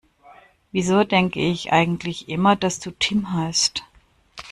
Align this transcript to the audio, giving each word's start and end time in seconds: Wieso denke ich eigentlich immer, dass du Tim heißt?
Wieso 0.71 1.03
denke 1.03 1.39
ich 1.39 1.71
eigentlich 1.71 2.27
immer, 2.27 2.55
dass 2.55 2.79
du 2.79 2.89
Tim 2.89 3.33
heißt? 3.33 3.83